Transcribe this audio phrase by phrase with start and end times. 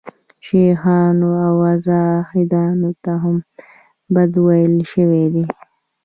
[0.45, 3.37] شیخانو او زاهدانو ته هم
[4.13, 5.45] بد ویل شوي دي.